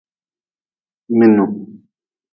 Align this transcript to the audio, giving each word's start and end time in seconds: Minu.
Minu. 1.17 1.45